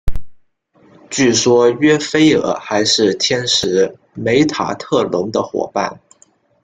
[1.11, 5.99] 据说约斐尔还是天使梅塔特隆的同伴。